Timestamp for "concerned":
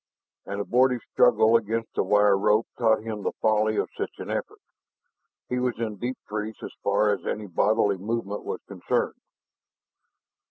8.67-9.21